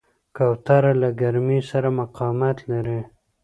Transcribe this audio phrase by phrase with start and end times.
[0.35, 2.99] کوتره له ګرمۍ سره مقاومت لري.